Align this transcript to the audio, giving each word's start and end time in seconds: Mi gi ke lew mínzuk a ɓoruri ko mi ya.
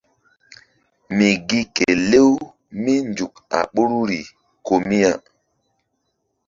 Mi 1.15 1.27
gi 1.47 1.61
ke 1.75 1.87
lew 2.11 2.31
mínzuk 2.83 3.33
a 3.57 3.59
ɓoruri 3.73 4.19
ko 4.65 4.73
mi 4.87 4.97
ya. 5.03 5.13